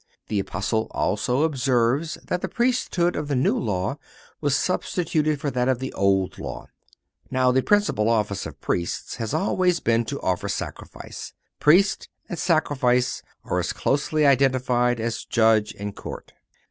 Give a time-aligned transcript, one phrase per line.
[0.29, 3.99] The Apostle also observes that the priesthood of the New Law
[4.39, 6.69] was substituted for that of the Old Law.(399)
[7.29, 11.33] Now, the principal office of Priests has always been to offer sacrifice.
[11.59, 16.33] Priest and sacrifice are as closely identified as judge and court.